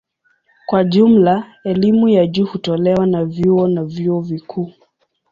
[0.65, 4.73] Kwa jumla elimu ya juu hutolewa na vyuo na vyuo vikuu.